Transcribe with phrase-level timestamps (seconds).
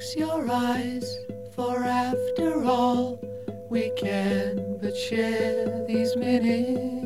[0.00, 1.18] fix your eyes,
[1.54, 3.20] for after all,
[3.68, 6.99] we can but share these minutes.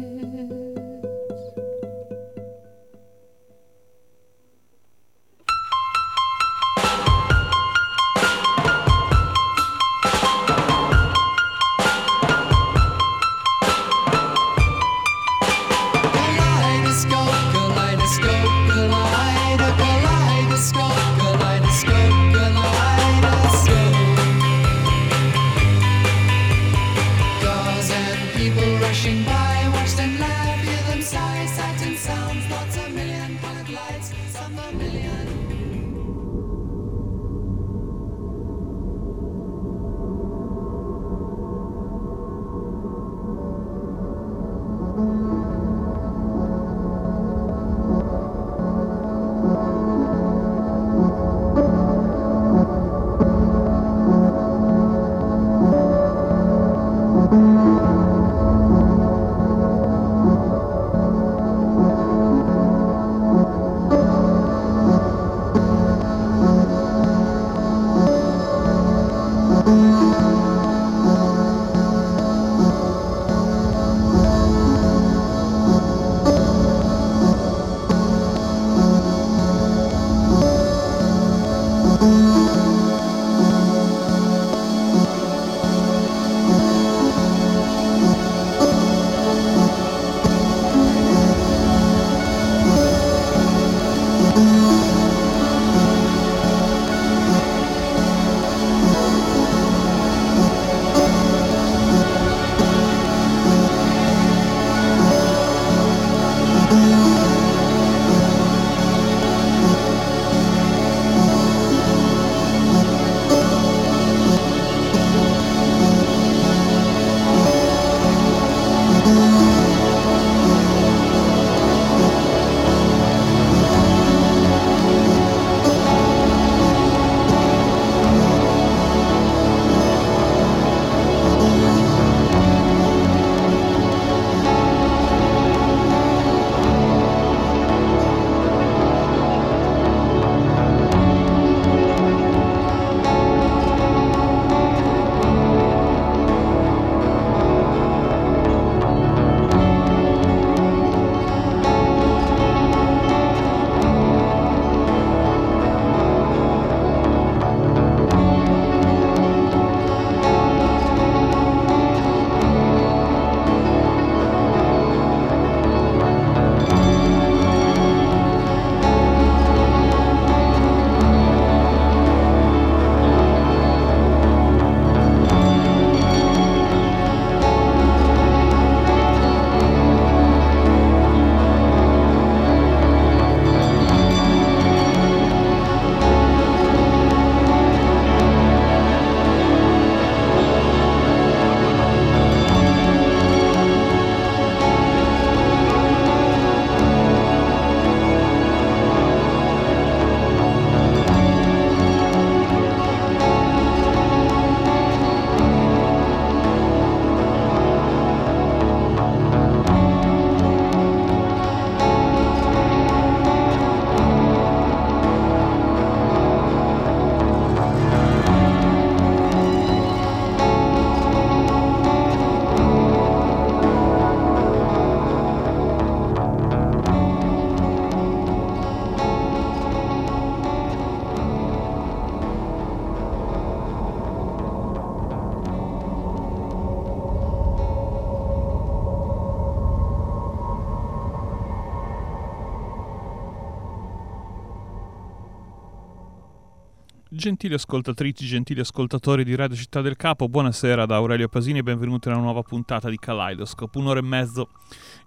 [247.25, 252.09] Gentili ascoltatrici, gentili ascoltatori di Radio Città del Capo, buonasera da Aurelio Pasini e benvenuti
[252.09, 254.51] a una nuova puntata di Kaleidoscope, un'ora e mezzo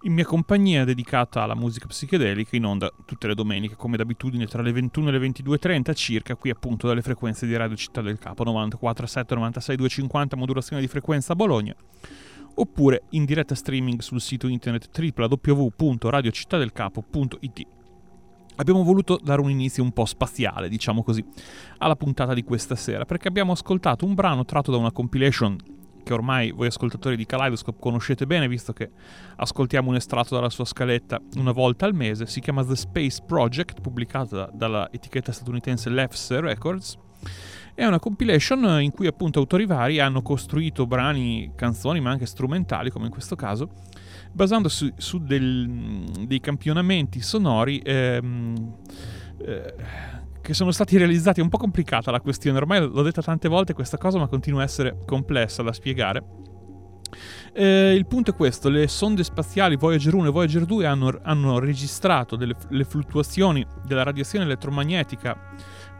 [0.02, 4.64] in mia compagnia dedicata alla musica psichedelica in onda tutte le domeniche come d'abitudine tra
[4.64, 8.44] le 21 e le 22.30 circa qui appunto dalle frequenze di Radio Città del Capo
[8.44, 11.76] 94.7, 96.250 modulazione di frequenza a Bologna
[12.56, 17.77] oppure in diretta streaming sul sito internet www.radiocittadelcapo.it
[18.58, 21.24] Abbiamo voluto dare un inizio un po' spaziale, diciamo così,
[21.78, 25.56] alla puntata di questa sera, perché abbiamo ascoltato un brano tratto da una compilation
[26.04, 28.90] che ormai voi ascoltatori di Kaleidoscope conoscete bene, visto che
[29.36, 33.82] ascoltiamo un estratto dalla sua scaletta una volta al mese, si chiama The Space Project,
[33.82, 36.98] pubblicata dalla etichetta statunitense Lefse Records,
[37.74, 42.90] È una compilation in cui appunto autori vari hanno costruito brani, canzoni, ma anche strumentali,
[42.90, 43.70] come in questo caso,
[44.38, 45.68] basandosi su del,
[46.28, 48.76] dei campionamenti sonori ehm,
[49.40, 49.76] eh,
[50.42, 51.40] che sono stati realizzati.
[51.40, 54.62] È un po' complicata la questione, ormai l'ho detta tante volte questa cosa, ma continua
[54.62, 56.24] a essere complessa da spiegare.
[57.52, 61.58] Eh, il punto è questo, le sonde spaziali Voyager 1 e Voyager 2 hanno, hanno
[61.58, 65.36] registrato delle, le fluttuazioni della radiazione elettromagnetica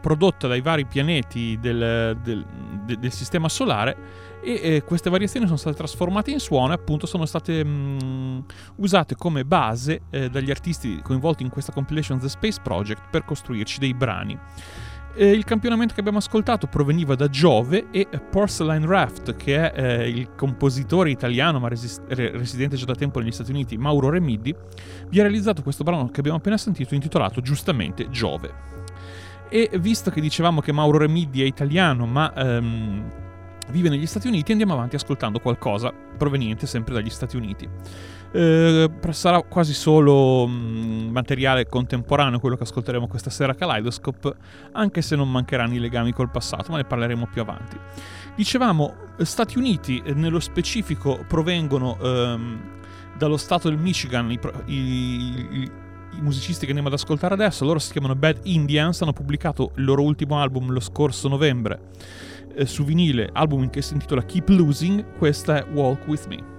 [0.00, 2.46] prodotta dai vari pianeti del, del,
[2.84, 7.06] del, del sistema solare e eh, queste variazioni sono state trasformate in suono e appunto
[7.06, 8.38] sono state mh, mm,
[8.76, 13.78] usate come base eh, dagli artisti coinvolti in questa compilation The Space Project per costruirci
[13.78, 14.38] dei brani.
[15.14, 20.08] Eh, il campionamento che abbiamo ascoltato proveniva da Giove e Porcelain Raft, che è eh,
[20.08, 24.54] il compositore italiano ma resist- residente già da tempo negli Stati Uniti, Mauro Remidi,
[25.08, 28.76] vi ha realizzato questo brano che abbiamo appena sentito intitolato giustamente Giove.
[29.48, 33.10] E visto che dicevamo che Mauro Remidi è italiano ma ehm,
[33.70, 37.68] vive negli Stati Uniti, andiamo avanti ascoltando qualcosa proveniente sempre dagli Stati Uniti.
[38.30, 44.34] Eh, sarà quasi solo mh, mm, materiale contemporaneo quello che ascolteremo questa sera a Kaleidoscope,
[44.72, 47.76] anche se non mancheranno i legami col passato, ma ne parleremo più avanti.
[48.34, 52.60] Dicevamo, Stati Uniti, eh, nello specifico, provengono ehm,
[53.16, 55.70] dallo stato del Michigan, i, i,
[56.16, 59.84] i musicisti che andiamo ad ascoltare adesso, loro si chiamano Bad Indians, hanno pubblicato il
[59.84, 61.80] loro ultimo album lo scorso novembre
[62.58, 66.57] eh, su vinile, album che si intitola Keep Losing, questa è Walk With Me.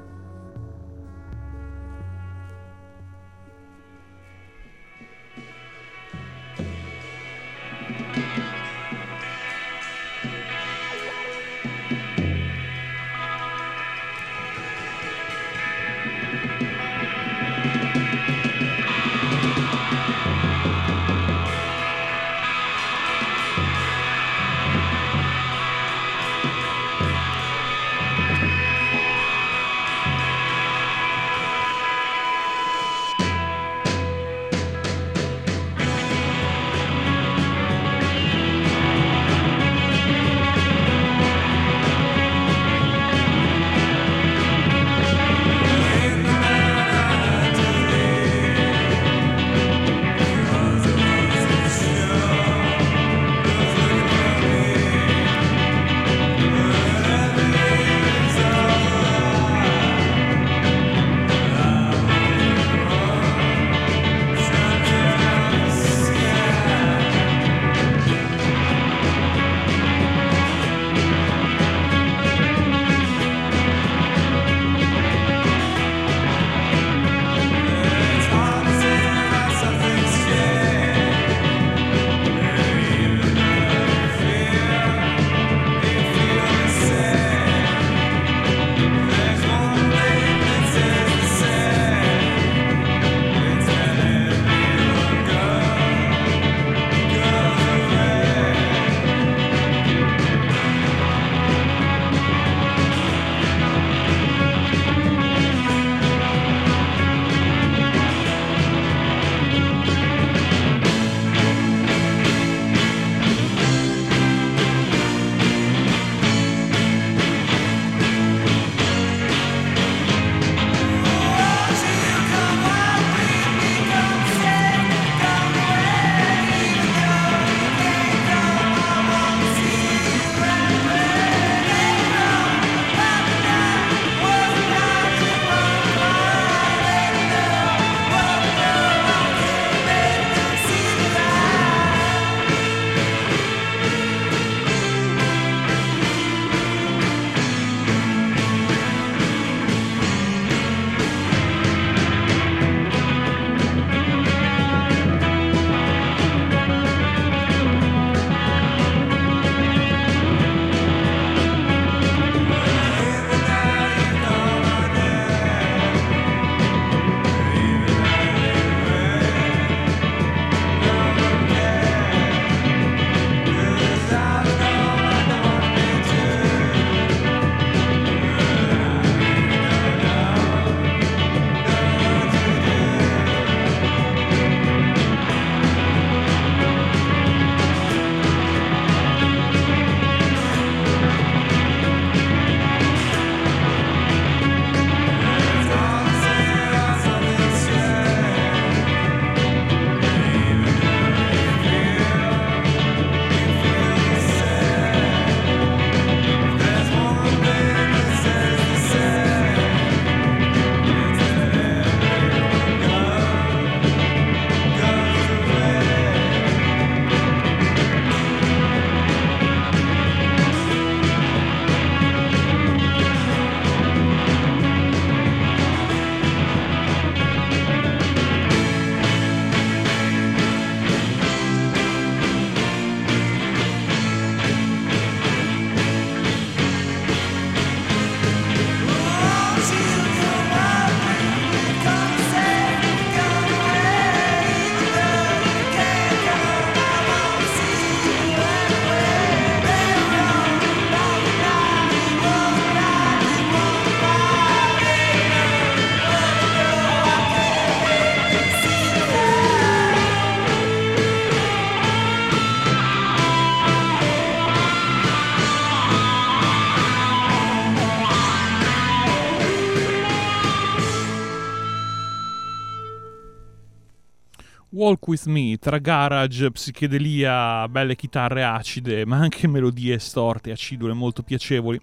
[275.09, 281.81] With Me, tra garage, psichedelia, belle chitarre acide, ma anche melodie storte, acidule, molto piacevoli.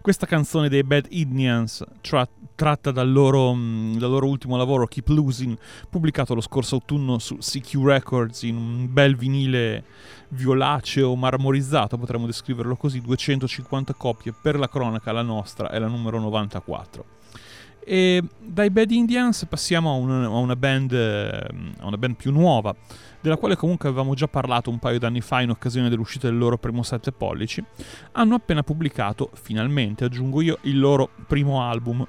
[0.00, 5.08] Questa canzone dei Bad Indians, tra- tratta dal loro, mm, dal loro, ultimo lavoro, Keep
[5.08, 5.58] Losing,
[5.90, 9.84] pubblicato lo scorso autunno su CQ Records in un bel vinile
[10.28, 16.18] violaceo marmorizzato, potremmo descriverlo così, 250 copie, per la cronaca la nostra è la numero
[16.18, 17.20] 94.
[17.84, 22.74] E dai Bad Indians passiamo a una, a una, band, a una band più nuova,
[23.20, 26.58] della quale comunque avevamo già parlato un paio d'anni fa in occasione dell'uscita del loro
[26.58, 27.62] primo 7 pollici.
[28.12, 32.06] Hanno appena pubblicato, finalmente aggiungo io, il loro primo album.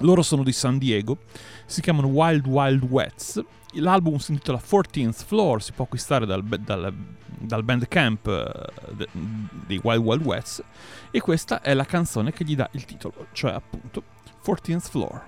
[0.00, 1.18] Loro sono di San Diego,
[1.64, 3.42] si chiamano Wild Wild Wets.
[3.78, 6.94] L'album si intitola 14th Floor, si può acquistare dal, dal,
[7.38, 9.06] dal bandcamp eh,
[9.66, 10.62] dei Wild Wild Wets
[11.10, 14.02] e questa è la canzone che gli dà il titolo, cioè appunto
[14.46, 15.24] 14th floor.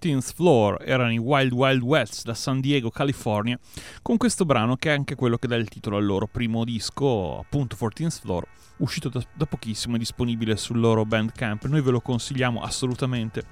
[0.00, 3.58] 14th Floor erano i Wild Wild West da San Diego, California,
[4.00, 7.38] con questo brano che è anche quello che dà il titolo al loro primo disco,
[7.38, 8.46] appunto 14th Floor,
[8.78, 11.66] uscito da, da pochissimo e disponibile sul loro Bandcamp.
[11.66, 13.44] Noi ve lo consigliamo assolutamente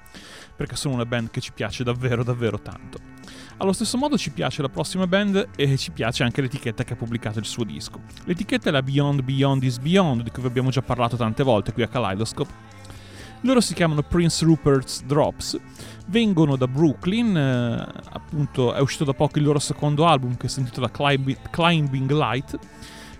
[0.57, 2.99] perché sono una band che ci piace davvero davvero tanto.
[3.59, 6.96] Allo stesso modo ci piace la prossima band e ci piace anche l'etichetta che ha
[6.96, 8.01] pubblicato il suo disco.
[8.25, 11.72] L'etichetta è la Beyond Beyond is Beyond, di cui vi abbiamo già parlato tante volte
[11.72, 12.68] qui a Kaleidoscope.
[13.42, 15.57] Loro si chiamano Prince Rupert's Drops,
[16.09, 20.61] vengono da Brooklyn, eh, appunto è uscito da poco il loro secondo album che si
[20.61, 22.59] intitola Climbing Light,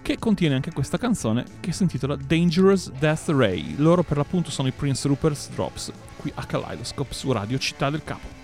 [0.03, 3.77] che contiene anche questa canzone che si intitola Dangerous Death Ray.
[3.77, 8.05] Loro per l'appunto sono i Prince Rupert's Drops, qui a Kaleidoscope su Radio Città del
[8.05, 8.38] Capo.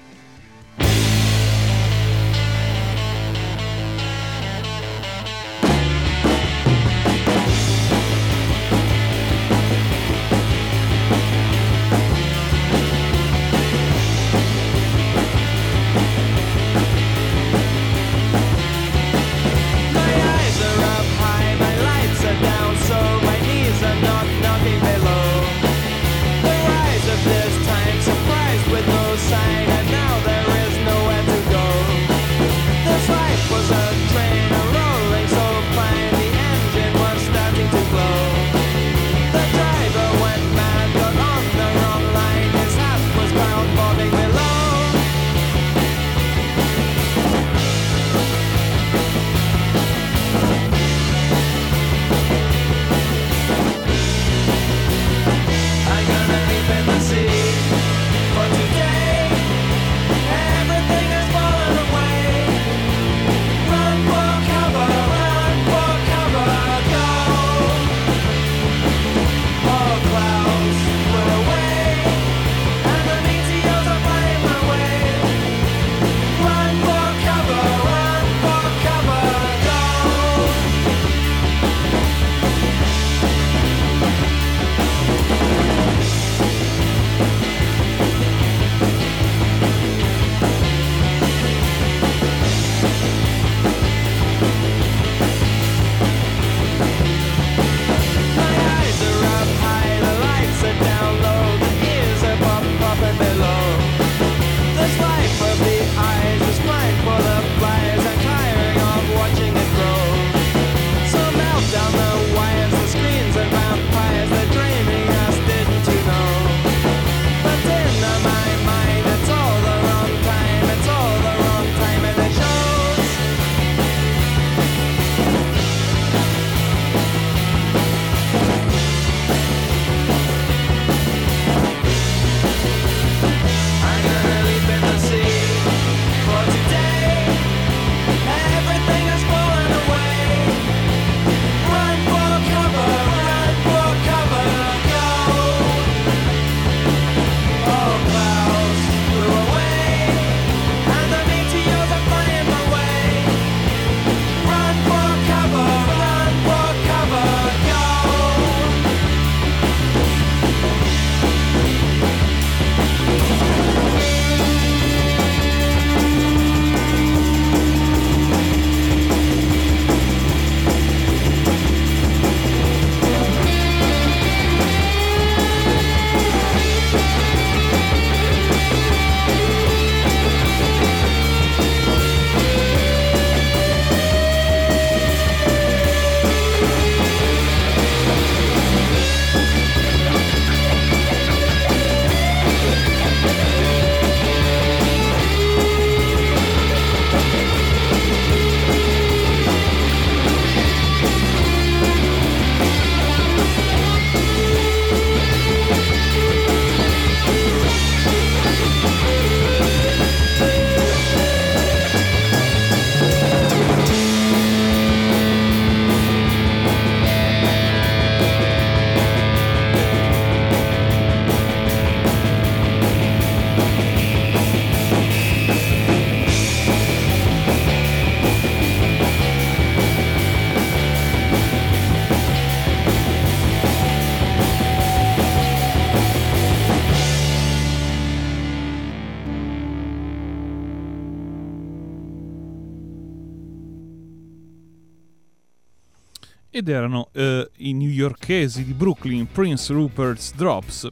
[246.64, 250.88] Ed erano eh, i newyorkesi di Brooklyn, Prince Rupert's Drops,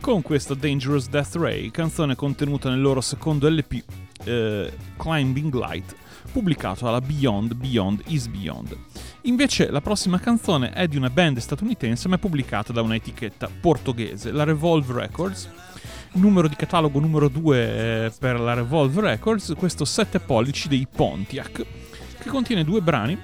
[0.00, 3.80] con questo Dangerous Death Ray, canzone contenuta nel loro secondo LP
[4.24, 5.94] eh, Climbing Light,
[6.32, 8.76] pubblicato alla Beyond Beyond is Beyond.
[9.22, 14.32] Invece la prossima canzone è di una band statunitense ma è pubblicata da un'etichetta portoghese,
[14.32, 15.48] la Revolve Records,
[16.14, 21.64] numero di catalogo numero 2 eh, per la Revolve Records, questo 7 pollici dei Pontiac,
[22.18, 23.16] che contiene due brani,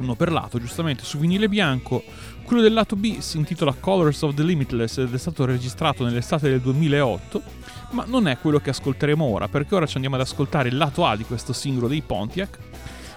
[0.00, 2.02] uno per lato, giustamente su vinile bianco.
[2.44, 6.48] Quello del lato B si intitola Colors of the Limitless ed è stato registrato nell'estate
[6.48, 7.42] del 2008,
[7.90, 11.06] ma non è quello che ascolteremo ora, perché ora ci andiamo ad ascoltare il lato
[11.06, 12.58] A di questo singolo dei Pontiac.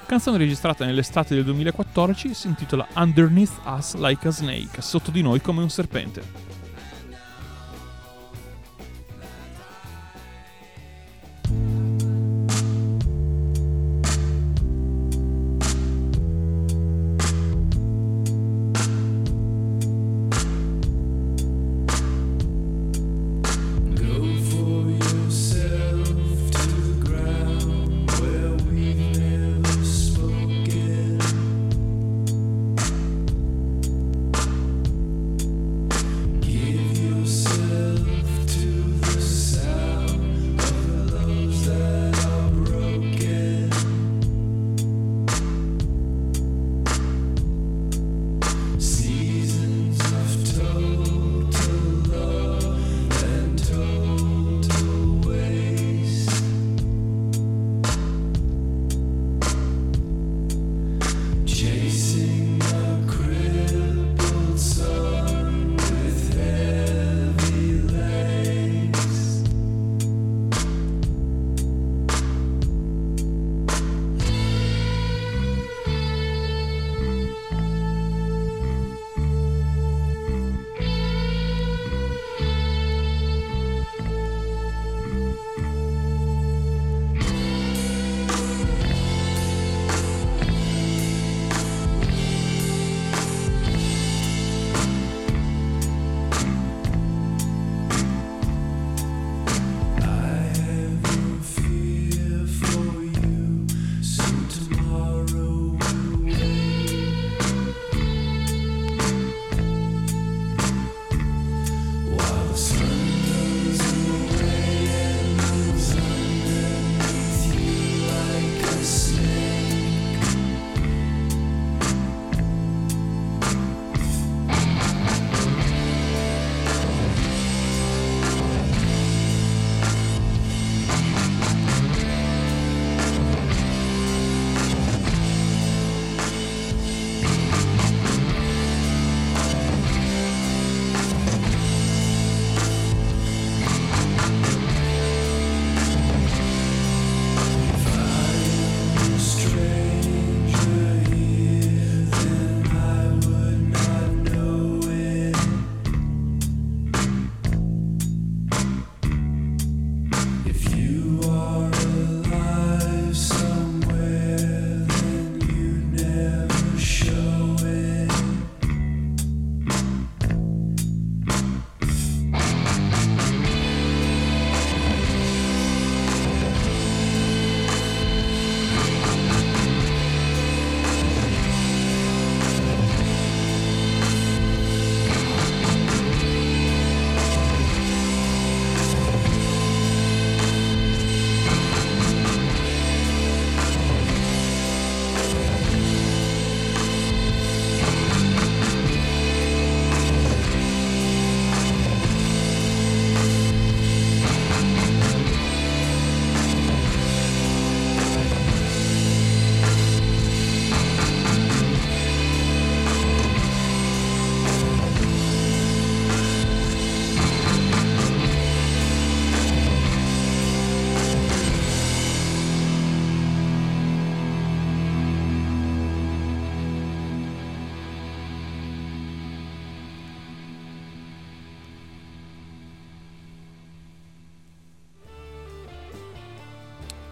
[0.06, 5.42] Canzone registrata nell'estate del 2014 si intitola Underneath Us Like a Snake, sotto di noi
[5.42, 6.46] come un serpente.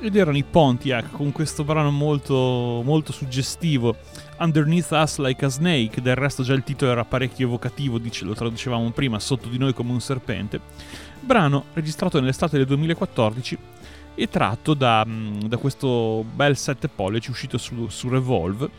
[0.04, 3.96] Ed erano i Pontiac con questo brano molto, molto suggestivo
[4.40, 8.34] Underneath Us Like a Snake del resto già il titolo era parecchio evocativo dice, lo
[8.34, 10.60] traducevamo prima sotto di noi come un serpente
[11.22, 13.58] brano registrato nell'estate del 2014
[14.16, 18.70] e tratto da, mm, da questo bel 7 pollici uscito su, su Revolve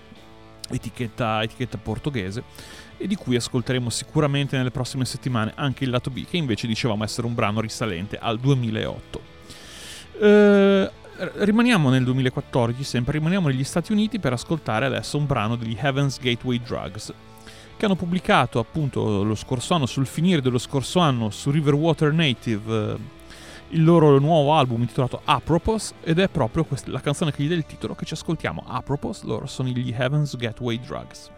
[0.71, 2.43] etichetta, etichetta portoghese,
[2.97, 7.05] e di cui ascolteremo sicuramente nelle prossime settimane anche il lato B, che invece dicevamo
[7.05, 9.21] essere un brano risalente al 2008.
[10.21, 15.77] Eh, rimaniamo nel 2014, sempre rimaniamo negli Stati Uniti per ascoltare adesso un brano degli
[15.79, 17.13] Heaven's Gateway Drugs,
[17.77, 22.93] che hanno pubblicato appunto lo scorso anno, sul finire dello scorso anno, su Riverwater Native,
[22.93, 23.23] eh,
[23.71, 27.55] il loro nuovo album intitolato Apropos, ed è proprio questa, la canzone che gli dà
[27.55, 28.65] il titolo che ci ascoltiamo.
[28.67, 31.31] Apropos, loro sono gli Heaven's Gateway Drugs.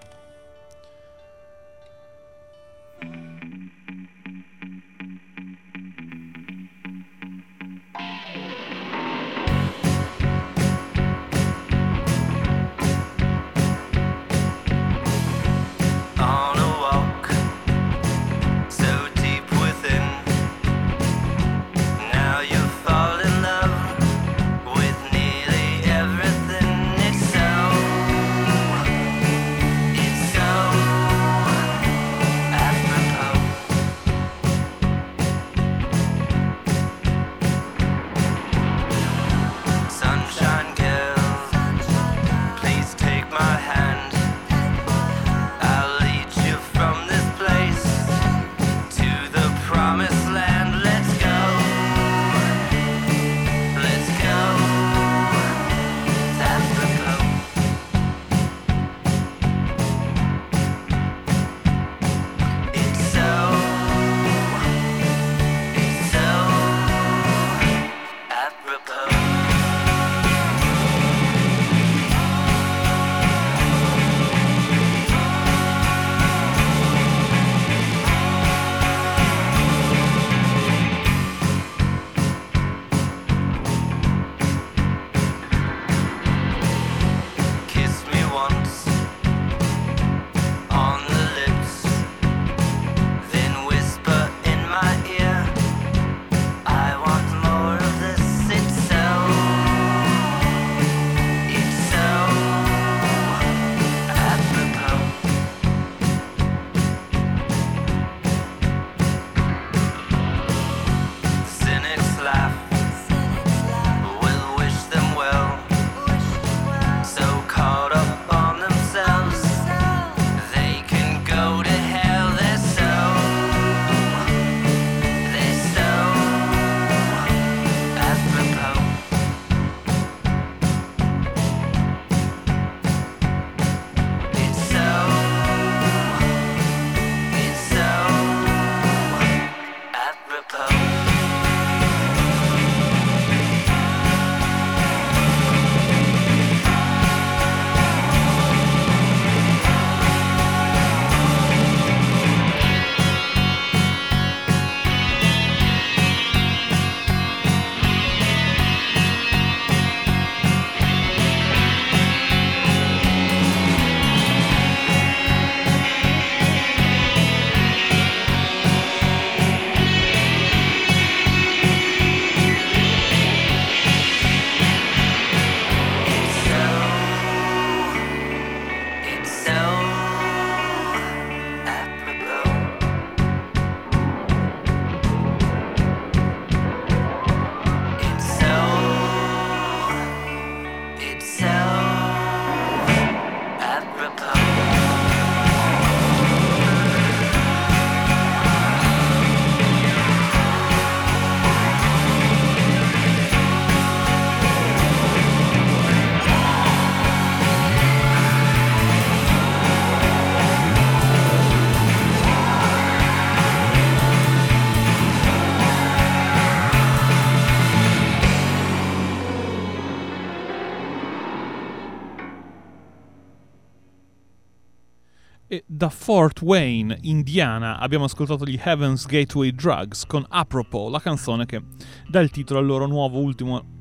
[225.87, 231.63] Da Fort Wayne, Indiana, abbiamo ascoltato gli Heaven's Gateway Drugs con Apropos, la canzone che
[232.09, 233.77] dà il titolo al loro nuovo ultimo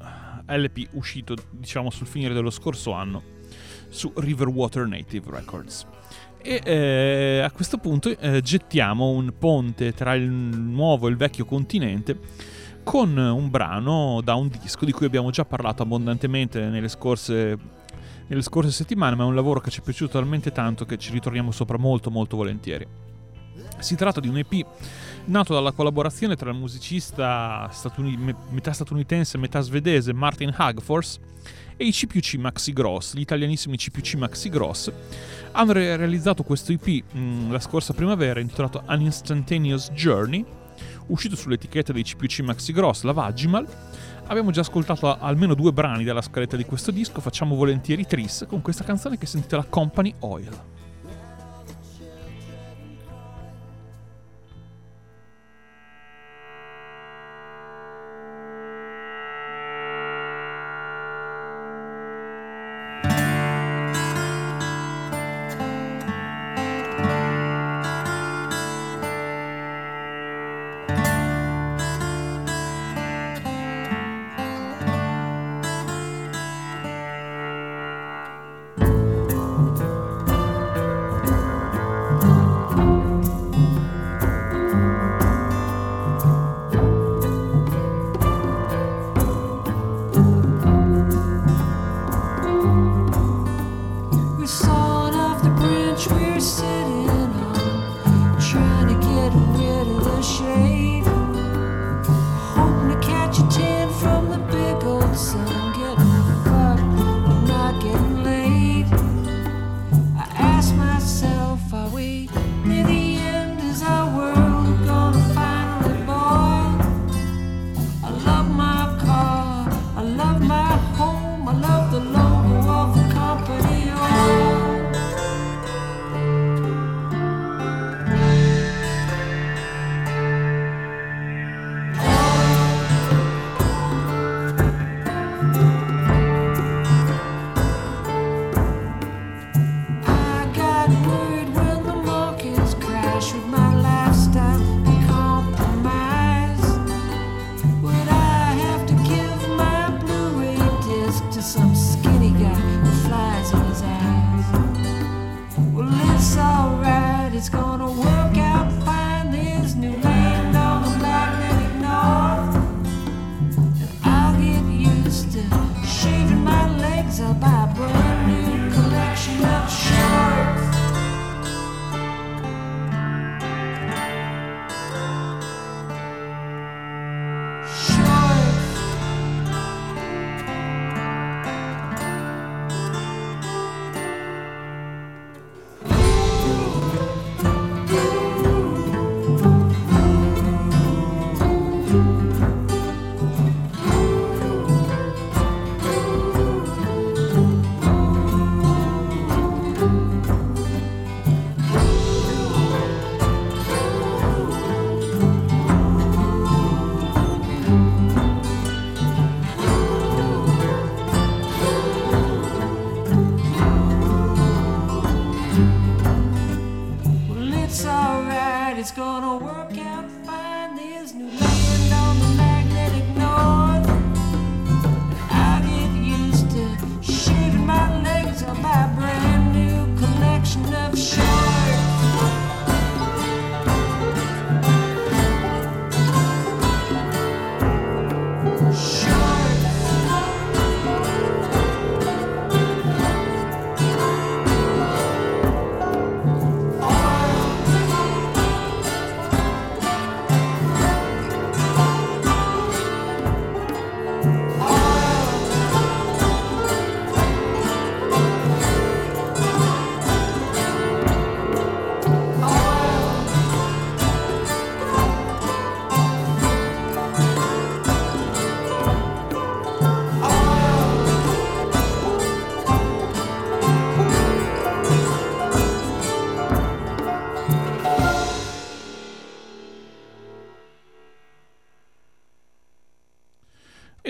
[0.47, 3.23] LP uscito, diciamo, sul finire dello scorso anno
[3.89, 5.87] su Riverwater Native Records.
[6.43, 11.45] E eh, a questo punto eh, gettiamo un ponte tra il nuovo e il vecchio
[11.45, 12.19] continente
[12.83, 17.57] con un brano da un disco di cui abbiamo già parlato abbondantemente nelle scorse
[18.27, 21.11] nelle scorse settimane, ma è un lavoro che ci è piaciuto talmente tanto che ci
[21.11, 22.87] ritorniamo sopra molto molto volentieri.
[23.79, 24.65] Si tratta di un EP
[25.25, 31.19] nato dalla collaborazione tra il musicista statuni- metà statunitense e metà svedese Martin Hagfors
[31.77, 34.91] e i CPC Maxi Gross, gli italianissimi CPC Maxi Gross,
[35.51, 40.45] hanno re- realizzato questo EP mh, mm, la scorsa primavera intitolato An Instantaneous Journey,
[41.07, 43.67] uscito sull'etichetta dei CPC Maxi Gross, la Vagimal.
[44.27, 48.61] Abbiamo già ascoltato almeno due brani dalla scaletta di questo disco, facciamo volentieri tris con
[48.61, 50.49] questa canzone che si intitola Company Oil.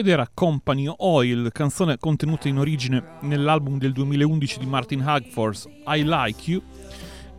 [0.06, 6.04] Ed era Company Oil, canzone contenuta in origine nell'album del 2011 di Martin Hagforce, I
[6.06, 6.62] Like You,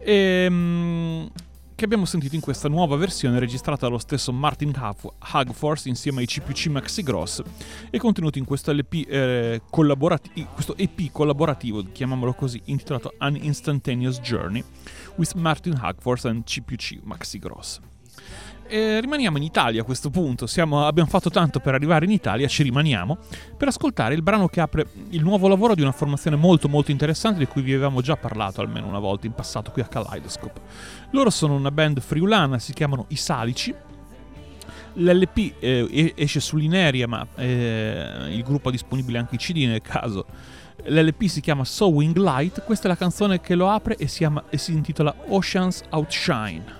[0.00, 1.30] e, ehm,
[1.76, 4.72] che abbiamo sentito in questa nuova versione registrata dallo stesso Martin
[5.18, 7.42] Hagforce insieme ai CPC Maxi Gross
[7.88, 14.18] e contenuto in questo, LP, eh, collaborati- questo EP collaborativo, chiamiamolo così, intitolato An Instantaneous
[14.18, 14.64] Journey
[15.16, 17.80] with Martin Hagforce and CPC Maxi Gross.
[18.68, 22.48] E rimaniamo in Italia a questo punto, Siamo, abbiamo fatto tanto per arrivare in Italia,
[22.48, 23.16] ci rimaniamo,
[23.56, 27.38] per ascoltare il brano che apre il nuovo lavoro di una formazione molto molto interessante
[27.38, 30.60] di cui vi avevamo già parlato almeno una volta in passato qui a Kaleidoscope.
[31.10, 33.74] Loro sono una band friulana, si chiamano I Salici,
[34.94, 40.26] L'LP eh, esce sull'Ineria, ma eh, il gruppo ha disponibile anche i CD nel caso.
[40.84, 44.44] L'LP si chiama Sowing Light, questa è la canzone che lo apre e si, ama,
[44.48, 46.75] e si intitola Oceans Outshine.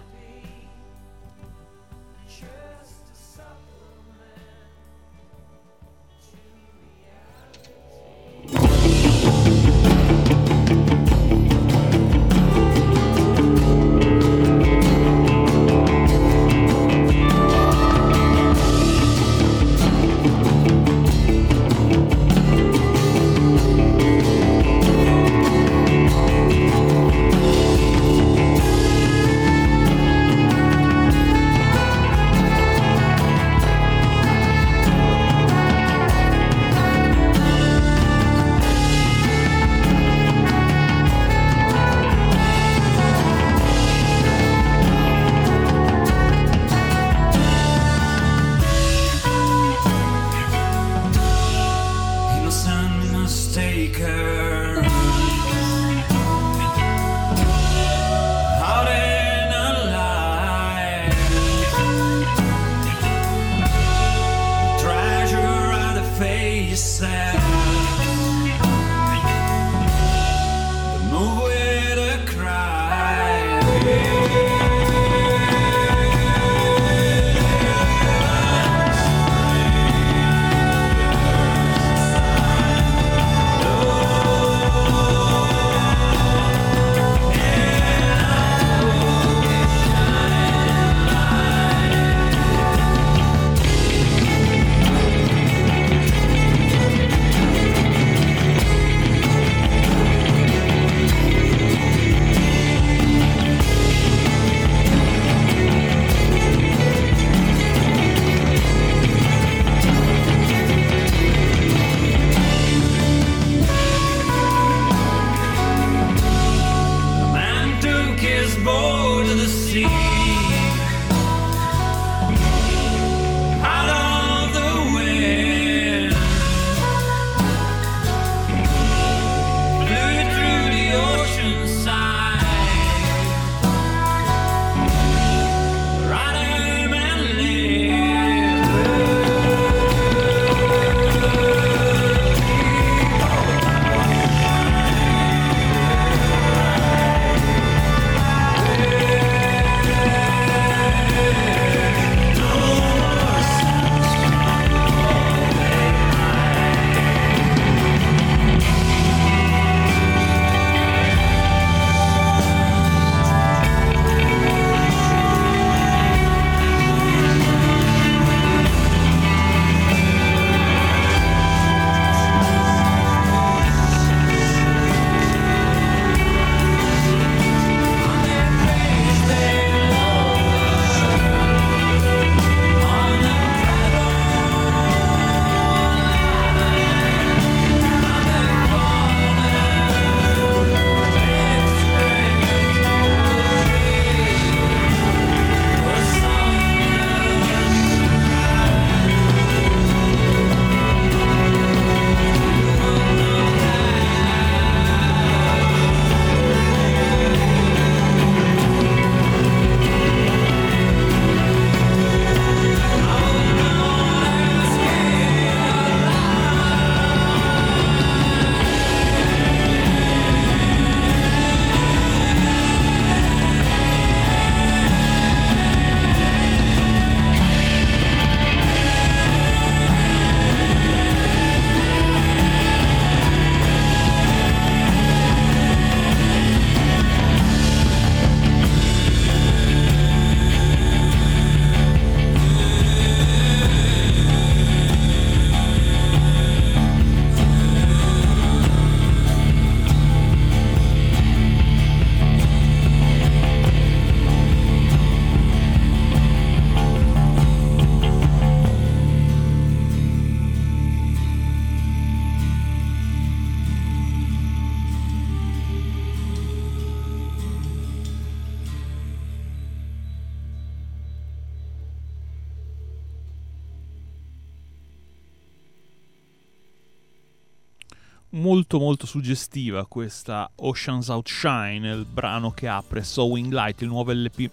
[278.97, 284.49] Molto suggestiva questa Oceans Outshine, il brano che apre Sowing Light, il nuovo LP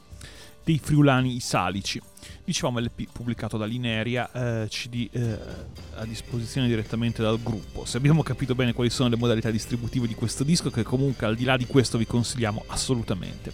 [0.66, 2.02] dei Friulani Isalici.
[2.44, 5.38] Dicevamo LP pubblicato da Lineria, eh, CD eh,
[5.96, 7.86] a disposizione direttamente dal gruppo.
[7.86, 11.38] Se abbiamo capito bene quali sono le modalità distributive di questo disco, che comunque al
[11.38, 13.54] di là di questo vi consigliamo assolutamente.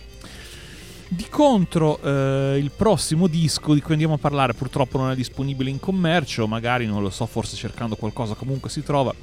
[1.08, 5.70] Di contro, eh, il prossimo disco di cui andiamo a parlare purtroppo non è disponibile
[5.70, 9.14] in commercio, magari non lo so, forse cercando qualcosa comunque si trova.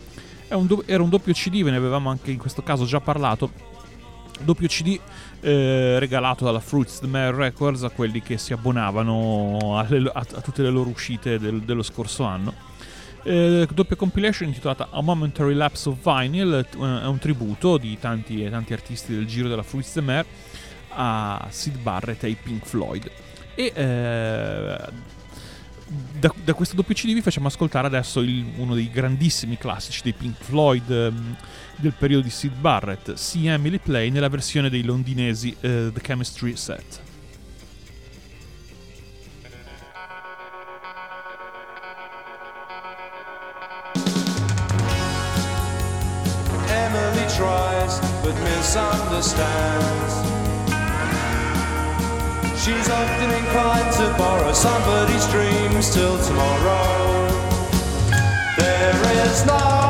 [0.49, 3.51] Un do- era un doppio CD, ve ne avevamo anche in questo caso già parlato.
[4.43, 4.99] Doppio CD
[5.41, 10.41] eh, regalato dalla Fruits the Mare Records a quelli che si abbonavano alle, a, a,
[10.41, 12.53] tutte le loro uscite del, dello scorso anno.
[13.23, 18.49] Eh, doppia compilation intitolata A Momentary Lapse of Vinyl, eh, è un tributo di tanti,
[18.49, 20.27] tanti artisti del giro della Fruits the Mare
[20.91, 23.11] a Sid Barrett e ai Pink Floyd.
[23.55, 24.79] E eh,
[25.89, 30.13] da, da, questo doppio CD vi facciamo ascoltare adesso il, uno dei grandissimi classici dei
[30.13, 31.37] Pink Floyd um,
[31.77, 36.57] del periodo di Sid Barrett, See Emily Play, nella versione dei londinesi uh, The Chemistry
[36.57, 37.01] Set.
[46.69, 50.36] Emily tries but misunderstands
[52.67, 57.29] She's often inclined to borrow somebody's dreams till tomorrow.
[58.59, 59.86] There is no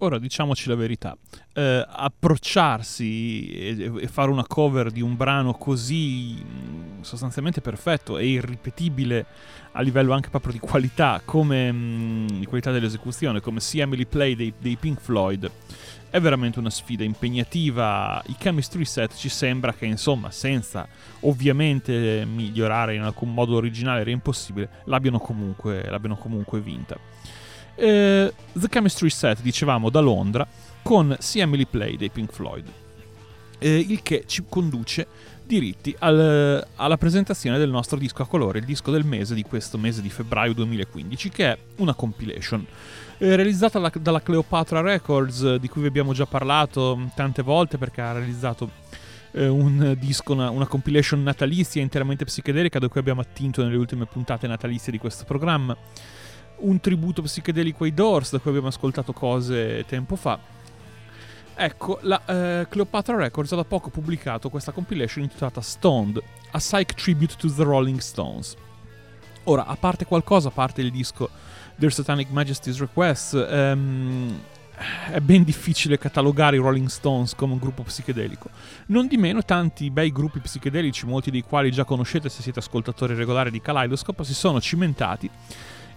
[0.00, 1.16] Ora diciamoci la verità,
[1.54, 8.28] eh, approcciarsi e, e fare una cover di un brano così mh, sostanzialmente perfetto e
[8.28, 9.26] irripetibile
[9.72, 14.36] a livello anche proprio di qualità, come mh, di qualità dell'esecuzione, come sia Emily Play
[14.36, 15.50] dei, dei Pink Floyd,
[16.10, 18.22] è veramente una sfida impegnativa.
[18.26, 20.86] I chemistry set ci sembra che, insomma, senza
[21.22, 26.96] ovviamente migliorare in alcun modo originale, era impossibile, l'abbiano comunque, l'abbiano comunque vinta.
[27.78, 30.46] Eh, The Chemistry Set, dicevamo, da Londra,
[30.82, 32.66] con See Emily Play dei Pink Floyd.
[33.60, 35.06] Eh, il che ci conduce
[35.44, 39.78] diritti al, alla presentazione del nostro disco a colore, il disco del mese di questo
[39.78, 42.66] mese di febbraio 2015, che è una compilation.
[43.18, 48.00] Eh, realizzata la, dalla Cleopatra Records, di cui vi abbiamo già parlato tante volte perché
[48.00, 48.70] ha realizzato
[49.32, 54.06] eh, un disco, una, una, compilation natalizia interamente psichedelica da cui abbiamo attinto nelle ultime
[54.06, 55.76] puntate natalizie di questo programma.
[56.60, 60.38] Un tributo psichedelico ai Doors da cui abbiamo ascoltato cose tempo fa.
[61.60, 66.94] Ecco, la eh, Cleopatra Records ha da poco pubblicato questa compilation intitolata Stoned, a Psych
[66.94, 68.54] Tribute to the Rolling Stones.
[69.44, 71.28] Ora, a parte qualcosa, a parte il disco
[71.76, 74.38] Their Satanic Majesty's Request, ehm,
[75.10, 78.50] è ben difficile catalogare i Rolling Stones come un gruppo psichedelico.
[78.86, 83.14] Non di meno, tanti bei gruppi psichedelici, molti dei quali già conoscete se siete ascoltatori
[83.14, 85.28] regolari di Kaleidoscope, si sono cimentati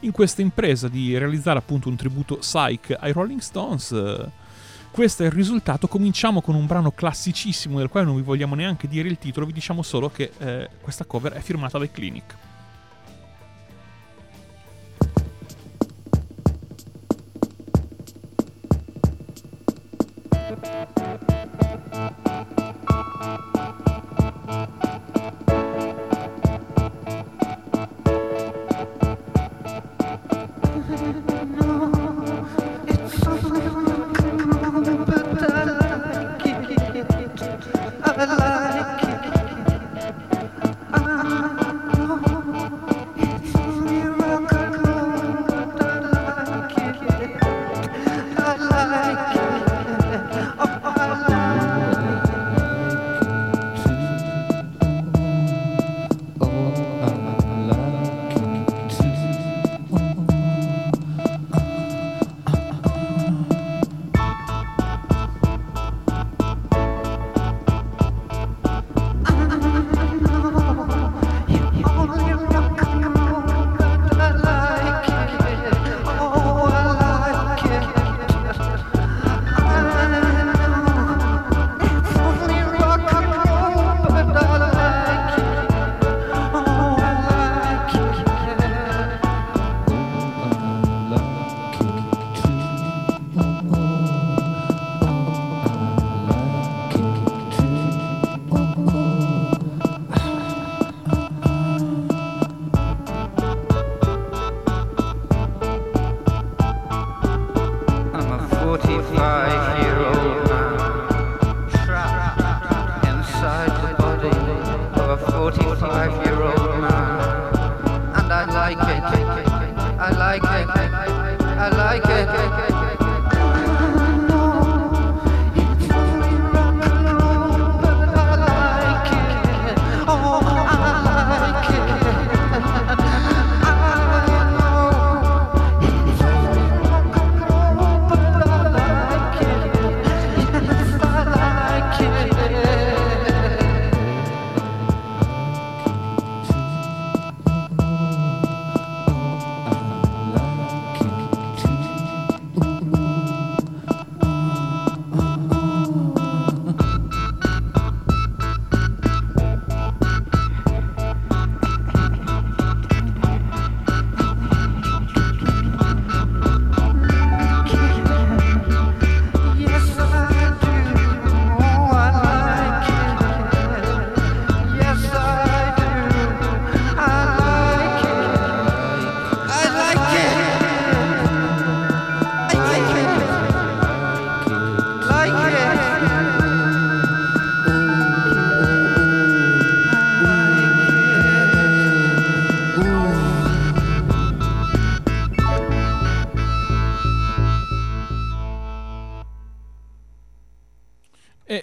[0.01, 4.29] in questa impresa di realizzare appunto un tributo psych ai Rolling Stones.
[4.91, 5.87] Questo è il risultato.
[5.87, 9.53] Cominciamo con un brano classicissimo del quale non vi vogliamo neanche dire il titolo, vi
[9.53, 12.35] diciamo solo che eh, questa cover è firmata dai Clinic.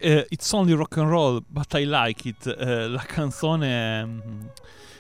[0.01, 4.21] It's Only Rock and Roll, But I Like It, eh, la canzone mm,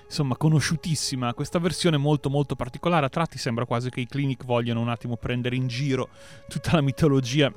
[0.04, 4.80] insomma conosciutissima, questa versione molto molto particolare, a tratti sembra quasi che i Clinic vogliano
[4.80, 6.08] un attimo prendere in giro
[6.48, 7.52] tutta la mitologia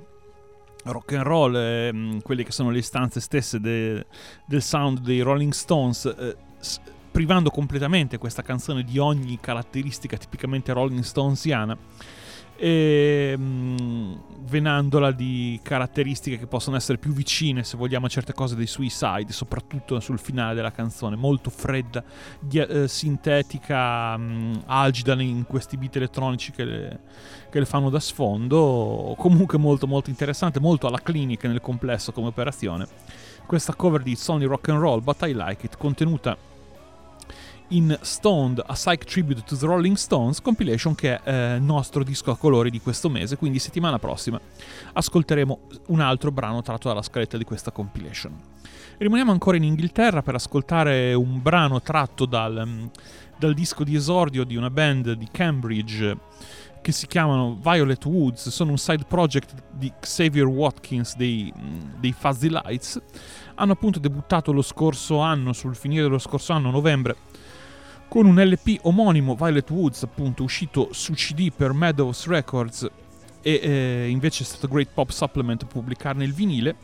[0.84, 4.06] rock and roll, eh, quelle che sono le istanze stesse de,
[4.46, 6.36] del sound dei Rolling Stones, eh,
[7.12, 11.78] privando completamente questa canzone di ogni caratteristica tipicamente Rolling Stonesiana
[12.56, 18.56] e mh, venandola di caratteristiche che possono essere più vicine, se vogliamo, a certe cose
[18.56, 22.04] dei Suicide, soprattutto sul finale della canzone, molto fredda,
[22.40, 27.00] di, eh, sintetica, mh, algida in questi beat elettronici che le,
[27.50, 32.28] che le, fanno da sfondo, comunque molto molto interessante, molto alla clinica nel complesso come
[32.28, 32.88] operazione.
[33.46, 36.38] questa cover di It's Only Rock and Roll But I Like It, contenuta
[37.72, 42.32] in Stoned, a Psych Tribute to the Rolling Stones, compilation che è eh, nostro disco
[42.32, 44.40] a colori di questo mese, quindi settimana prossima
[44.94, 48.38] ascolteremo un altro brano tratto dalla scaletta di questa compilation.
[48.98, 52.86] Rimaniamo ancora in Inghilterra per ascoltare un brano tratto dal, mm,
[53.38, 56.18] dal disco di esordio di una band di Cambridge
[56.82, 62.12] che si chiamano Violet Woods, sono un side project di Xavier Watkins dei, mm, dei
[62.12, 63.00] Fuzzy Lights.
[63.56, 67.16] Hanno appunto debuttato lo scorso anno, sul finire dello scorso anno, novembre,
[68.12, 72.86] con un LP omonimo Violet Woods, appunto uscito su CD per Meadows Records
[73.42, 76.76] e eh, invece è stato Great Pop Supplement pubblicarne il vinile.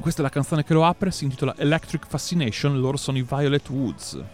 [0.00, 3.68] Questa è la canzone che lo apre, si intitola Electric Fascination, loro sono i Violet
[3.68, 4.24] Woods.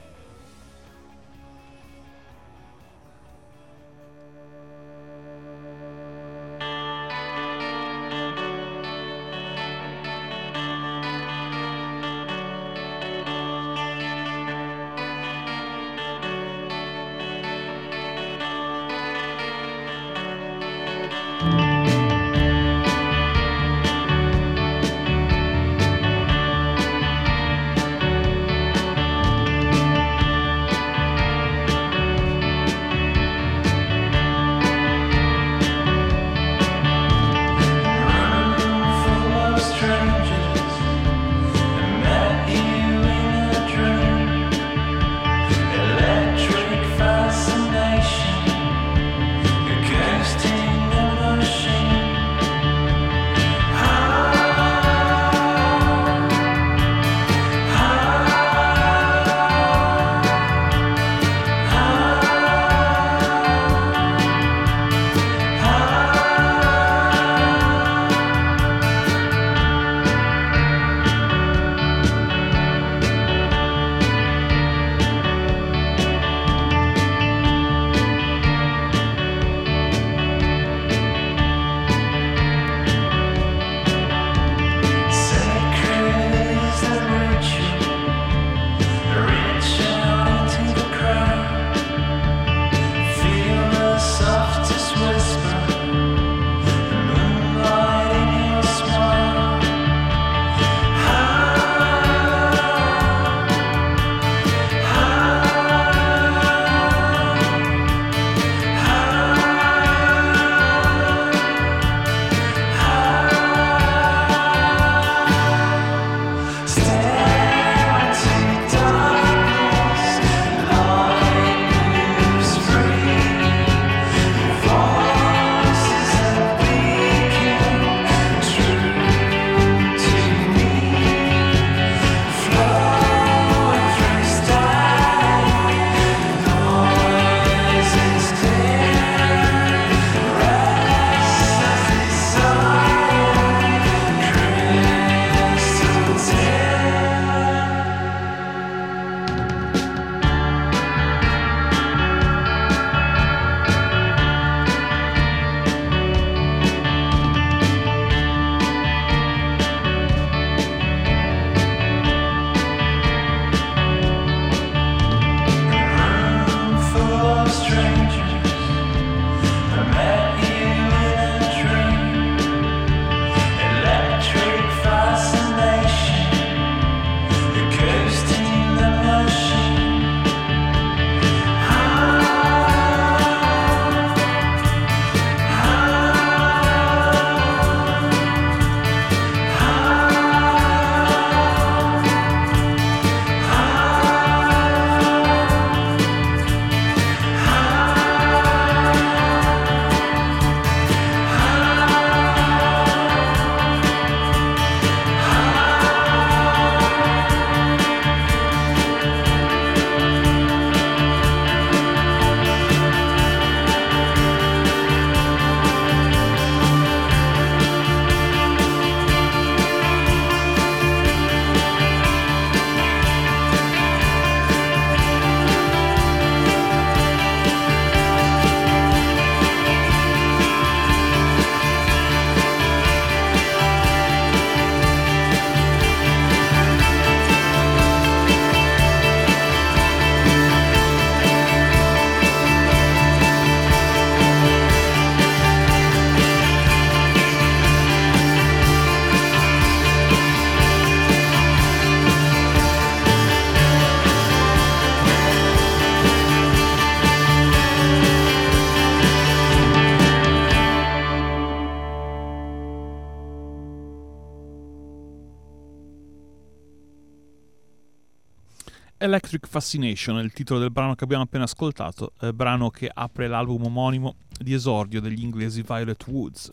[269.04, 273.26] Electric Fascination è il titolo del brano che abbiamo appena ascoltato, eh, brano che apre
[273.26, 276.50] l'album omonimo di esordio degli inglesi Violet Woods,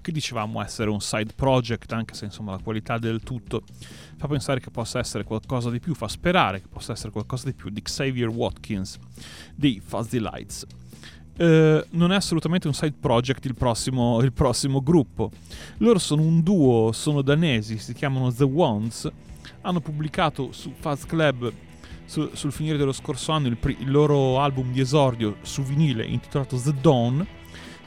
[0.00, 3.62] che dicevamo essere un side project, anche se insomma la qualità del tutto
[4.16, 7.54] fa pensare che possa essere qualcosa di più, fa sperare che possa essere qualcosa di
[7.54, 8.98] più di Xavier Watkins
[9.54, 10.66] dei Fuzzy Lights.
[11.38, 15.30] Uh, non è assolutamente un side project il prossimo, il prossimo, gruppo.
[15.76, 19.08] Loro sono un duo, sono danesi, si chiamano The Wands.
[19.60, 21.52] Hanno pubblicato su Fuzz Club
[22.12, 26.04] su, sul finire dello scorso anno il, pri- il, loro album di esordio su vinile
[26.04, 27.26] intitolato The Dawn.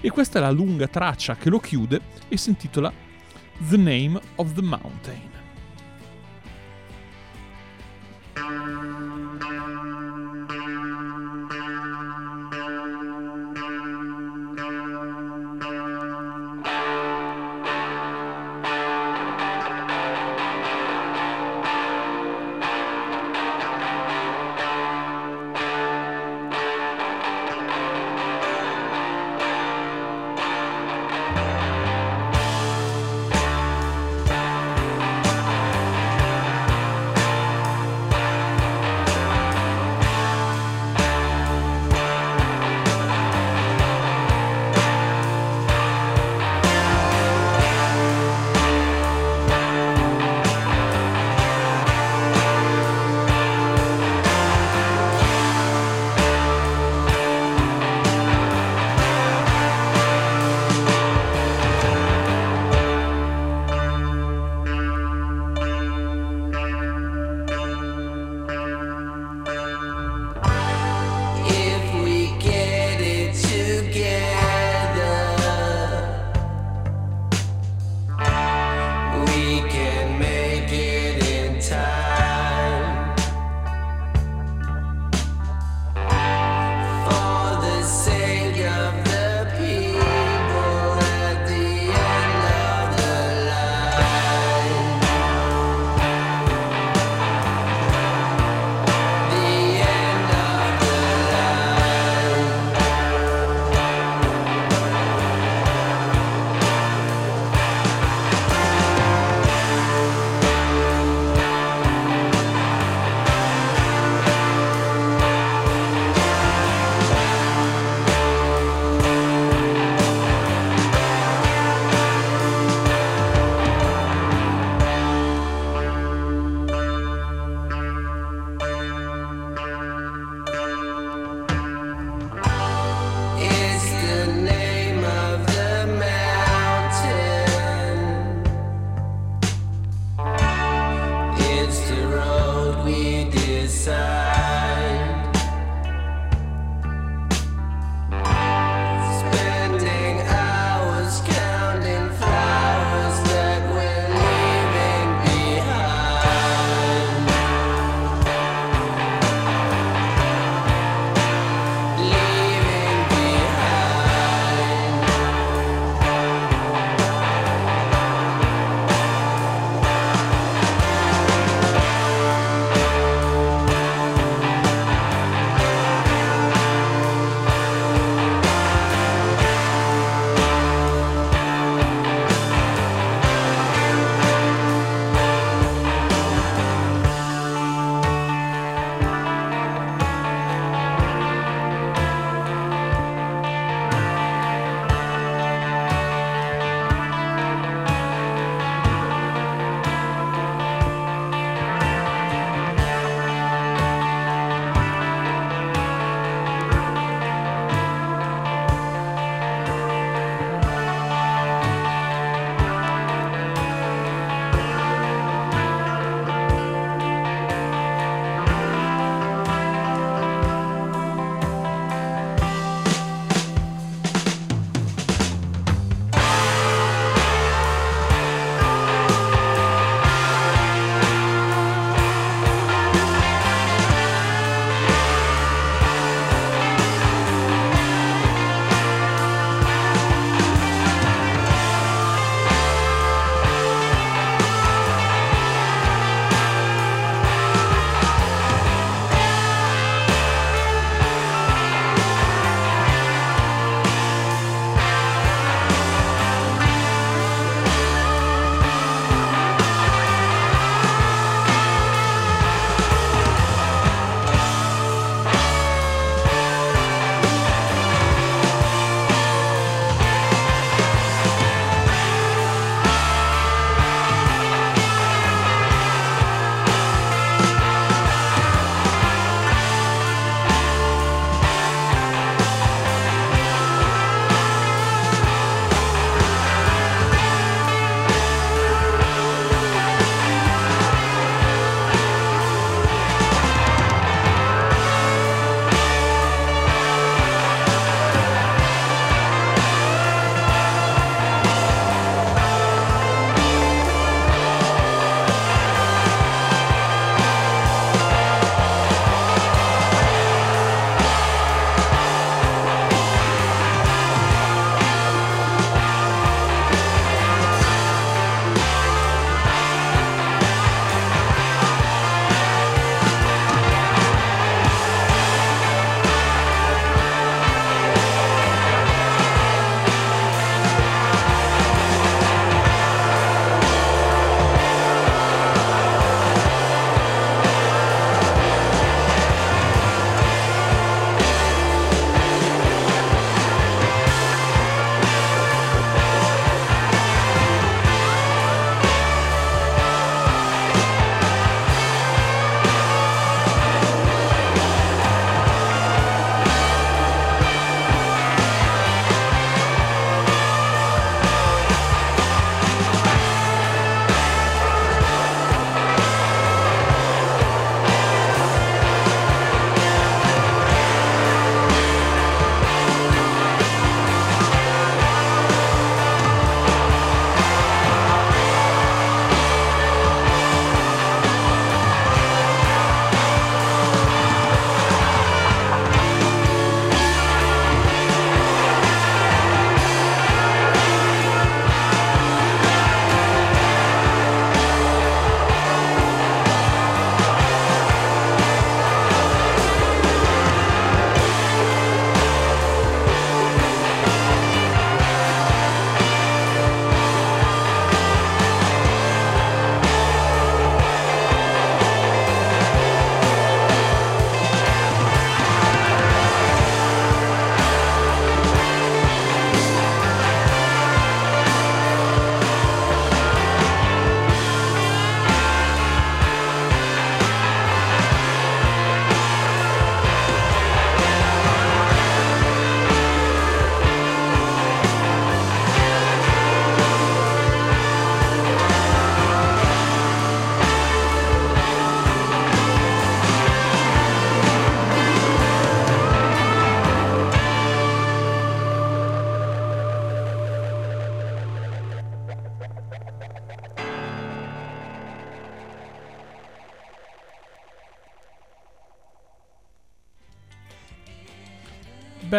[0.01, 2.91] E questa è la lunga traccia che lo chiude e si intitola
[3.69, 5.33] The Name of the Mountain.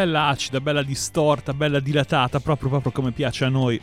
[0.06, 3.80] Bella acida, bella distorta, bella dilatata, proprio, proprio come piace a noi.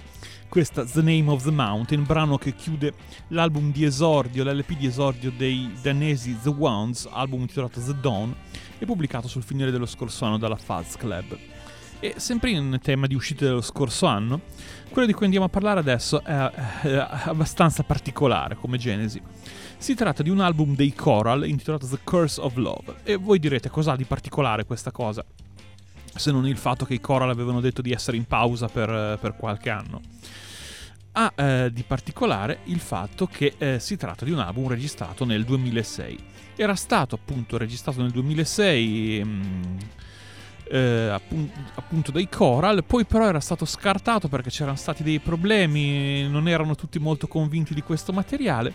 [0.47, 2.93] Questa The Name of the Mountain, brano che chiude
[3.29, 8.33] l'album di esordio, l'LP di esordio dei danesi The Wounds, album intitolato The Dawn,
[8.79, 11.37] e pubblicato sul finire dello scorso anno dalla Fuzz Club.
[11.99, 14.41] E sempre in tema di uscite dello scorso anno,
[14.89, 16.51] quello di cui andiamo a parlare adesso è
[17.25, 19.21] abbastanza particolare come genesi.
[19.77, 22.95] Si tratta di un album dei Coral intitolato The Curse of Love.
[23.03, 25.25] E voi direte cos'ha di particolare questa cosa?
[26.15, 29.35] Se non il fatto che i Coral avevano detto di essere in pausa per, per
[29.35, 30.01] qualche anno.
[31.13, 35.43] Ha eh, di particolare il fatto che eh, si tratta di un album registrato nel
[35.43, 36.17] 2006.
[36.55, 39.23] Era stato appunto registrato nel 2006.
[39.23, 39.77] Mh,
[40.65, 46.27] eh, appunto, appunto dai Coral, poi però era stato scartato perché c'erano stati dei problemi,
[46.27, 48.73] non erano tutti molto convinti di questo materiale.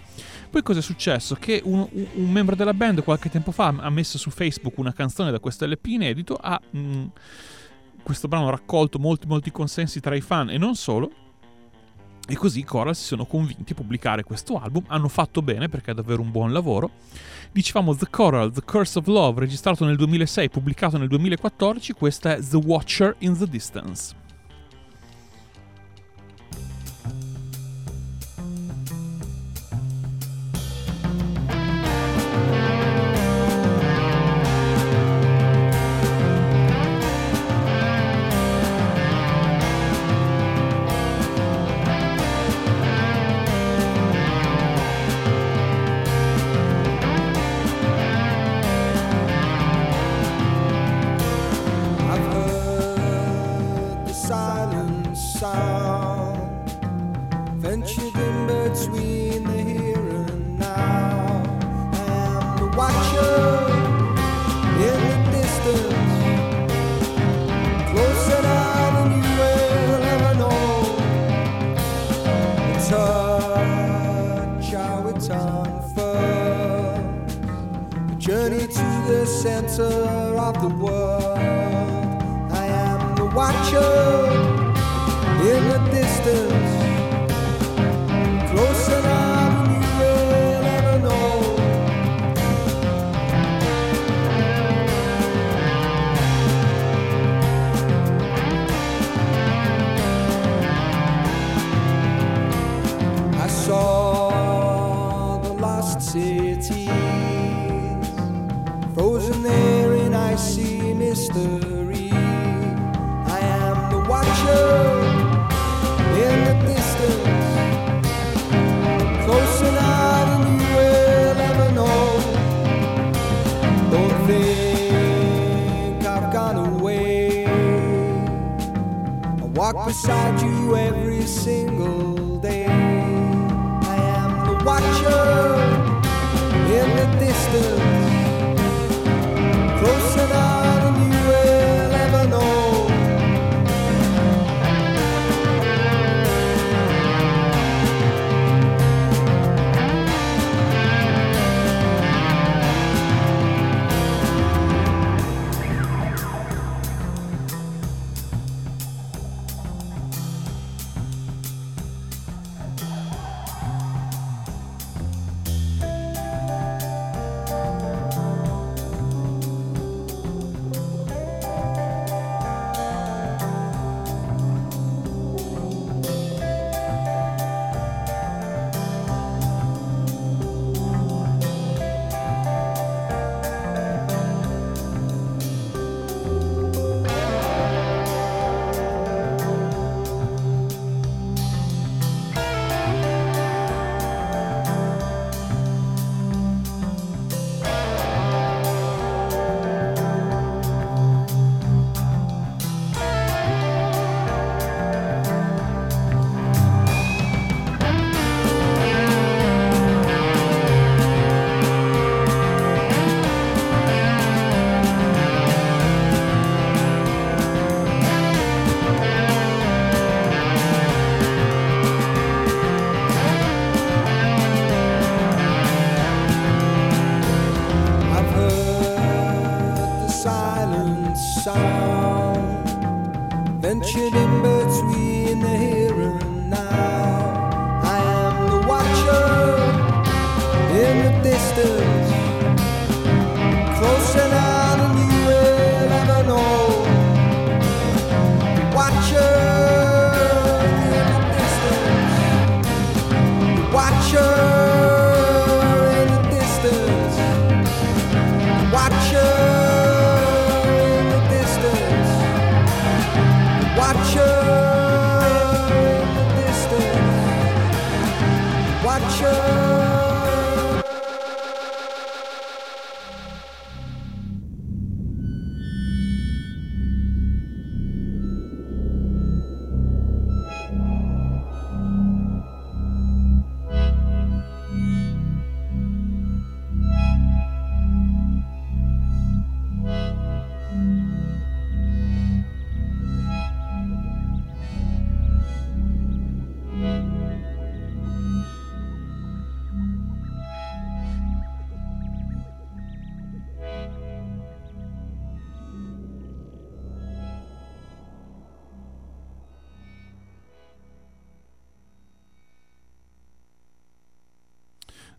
[0.51, 1.35] Poi cosa è successo?
[1.35, 5.31] Che un, un membro della band qualche tempo fa ha messo su Facebook una canzone
[5.31, 7.07] da questo LP inedito, ha mh, mm,
[8.03, 11.11] questo brano ha raccolto molti molti consensi tra i fan e non solo,
[12.31, 15.93] e così i Coral si sono convinti a pubblicare questo album, hanno fatto bene perché
[15.93, 16.91] è davvero un buon lavoro.
[17.51, 22.41] Dicevamo The Coral, The Curse of Love, registrato nel 2006, pubblicato nel 2014, questa è
[22.41, 24.27] The Watcher in the Distance.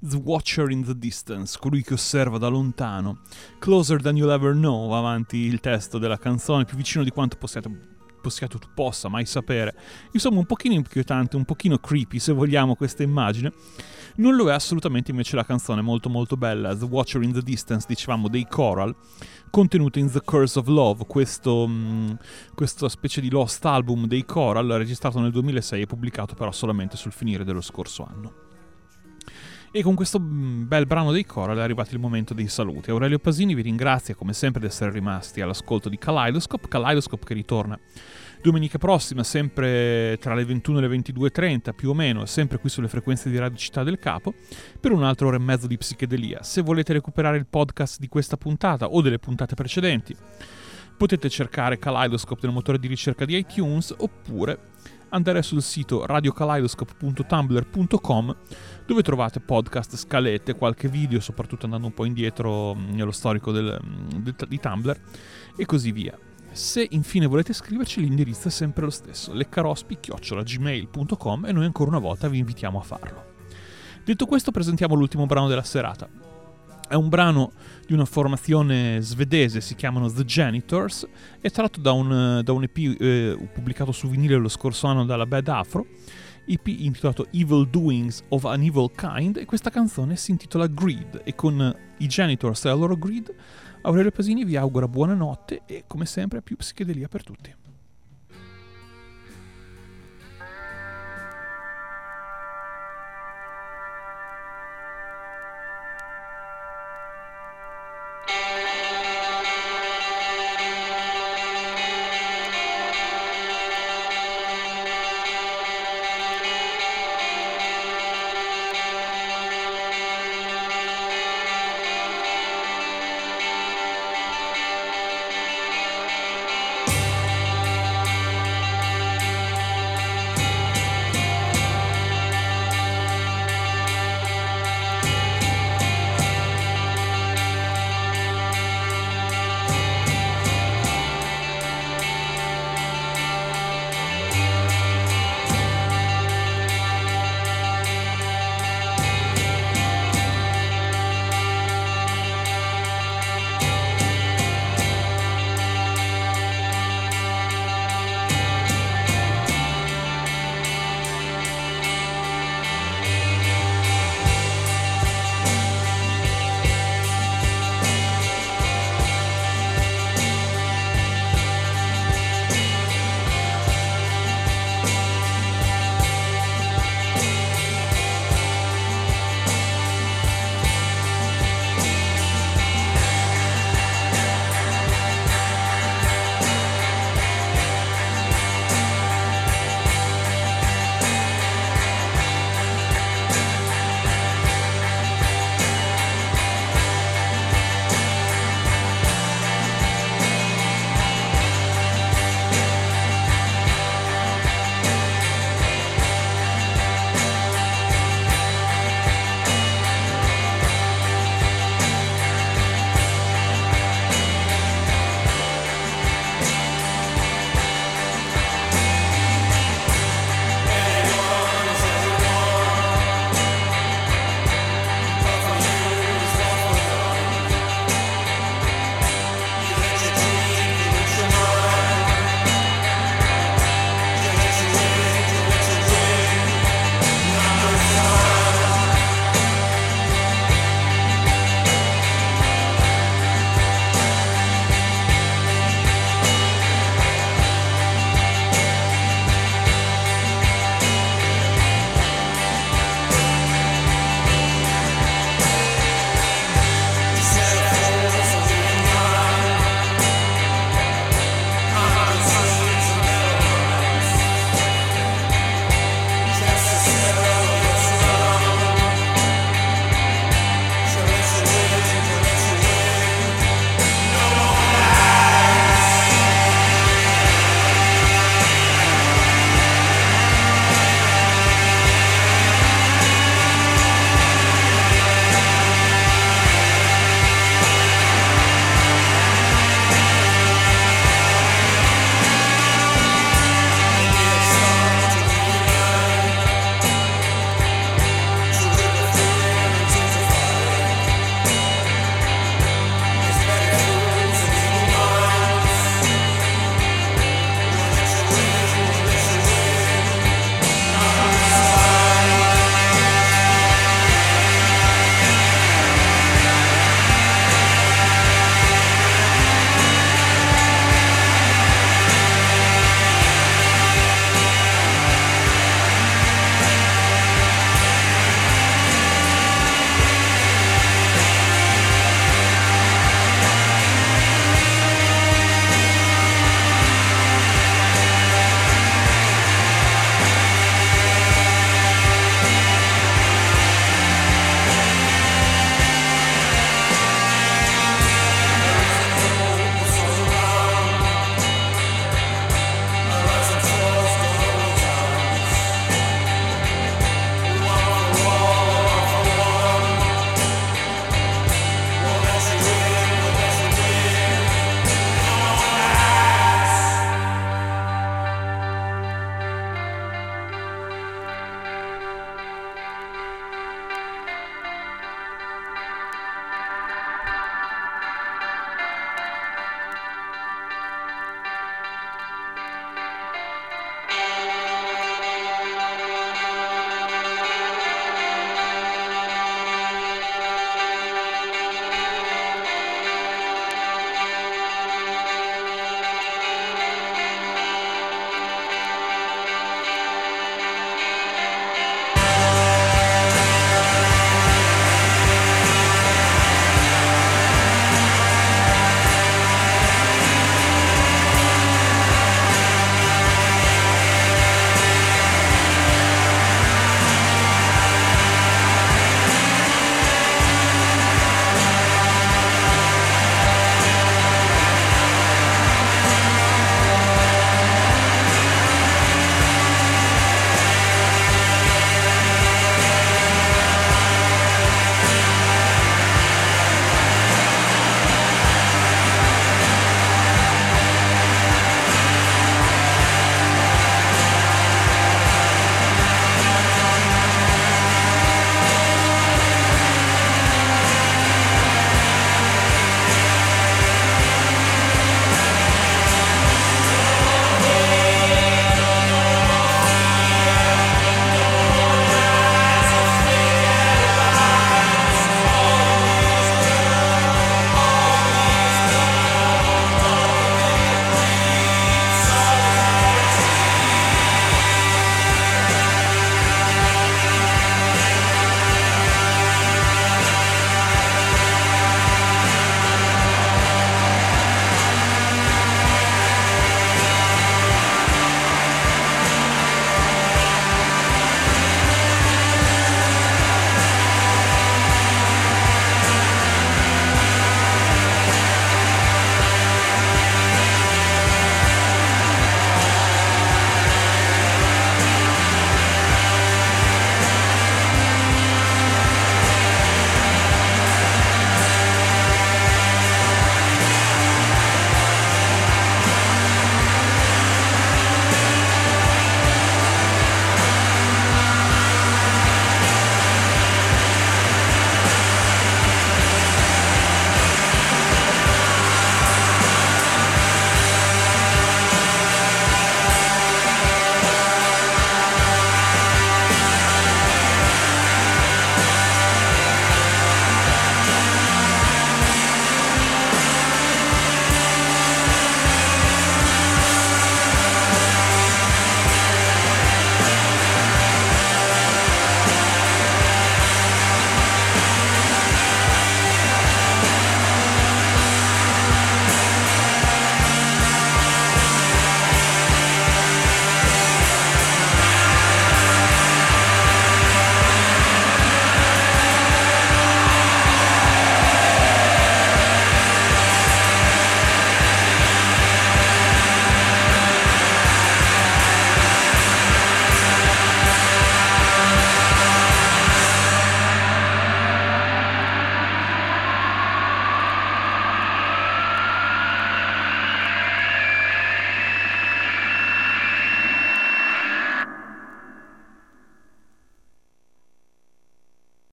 [0.01, 3.19] The Watcher in the Distance, colui che osserva da lontano.
[3.59, 7.35] Closer than you'll ever know, va avanti il testo della canzone, più vicino di quanto
[7.35, 7.69] possiate,
[8.21, 9.75] possiate possa mai sapere.
[10.13, 13.51] Insomma, un pochino inquietante, un pochino creepy, se vogliamo, questa immagine.
[14.15, 17.85] Non lo è assolutamente invece la canzone, molto molto bella, The Watcher in the Distance,
[17.85, 18.95] dicevamo, dei Coral,
[19.49, 22.11] contenuta in The Curse of Love, questo, mh, mm,
[22.55, 27.11] questa specie di lost album dei Coral, registrato nel 2006 e pubblicato però solamente sul
[27.11, 28.47] finire dello scorso anno.
[29.71, 32.89] E con questo mm, bel brano dei Coral è arrivato il momento dei saluti.
[32.89, 37.79] Aurelio Pasini vi ringrazia come sempre di essere rimasti all'ascolto di Kaleidoscope, Kaleidoscope che ritorna
[38.41, 42.87] domenica prossima, sempre tra le 21 e le 22.30 più o meno, sempre qui sulle
[42.87, 44.33] frequenze di Radio Città del Capo,
[44.79, 46.41] per un'altra ora e mezzo di psichedelia.
[46.41, 50.15] Se volete recuperare il podcast di questa puntata o delle puntate precedenti,
[50.97, 54.69] potete cercare Kaleidoscope nel motore di ricerca di iTunes oppure
[55.09, 58.35] andare sul sito radiokaleidoscope.tumblr.com
[58.89, 63.79] dove trovate podcast, scalette, qualche video, soprattutto andando un po' indietro mm, nello storico del,
[63.85, 64.99] mm, del, di Tumblr
[65.55, 66.17] e così via.
[66.51, 72.27] Se infine volete scriverci l'indirizzo è sempre lo stesso, leccarospi-gmail.com e noi ancora una volta
[72.27, 73.25] vi invitiamo a farlo.
[74.03, 76.09] Detto questo presentiamo l'ultimo brano della serata.
[76.87, 77.51] È un brano
[77.85, 81.07] di una formazione svedese, si chiamano The Janitors,
[81.39, 85.27] è tratto da un, da un EP eh, pubblicato su vinile lo scorso anno dalla
[85.27, 85.85] Bad Afro,
[86.51, 91.35] EP intitolato Evil Doings of an Evil Kind e questa canzone si intitola Greed e
[91.35, 93.31] con i Janitors e la loro Greed
[93.83, 97.53] Aurelio Pasini vi augura buonanotte e come sempre più psichedelia per tutti.